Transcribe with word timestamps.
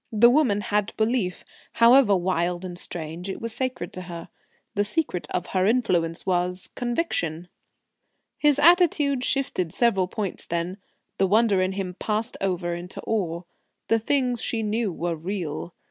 The 0.11 0.31
woman 0.31 0.61
had 0.61 0.97
belief; 0.97 1.45
however 1.73 2.15
wild 2.15 2.65
and 2.65 2.75
strange, 2.75 3.29
it 3.29 3.39
was 3.39 3.53
sacred 3.53 3.93
to 3.93 4.01
her. 4.01 4.29
The 4.73 4.83
secret 4.83 5.27
of 5.29 5.45
her 5.53 5.67
influence 5.67 6.25
was 6.25 6.71
conviction. 6.73 7.49
His 8.39 8.57
attitude 8.57 9.23
shifted 9.23 9.71
several 9.71 10.07
points 10.07 10.47
then. 10.47 10.79
The 11.19 11.27
wonder 11.27 11.61
in 11.61 11.73
him 11.73 11.93
passed 11.93 12.35
over 12.41 12.73
into 12.73 12.99
awe. 13.05 13.43
The 13.89 13.99
things 13.99 14.41
she 14.41 14.63
knew 14.63 14.91
were 14.91 15.15
real. 15.15 15.75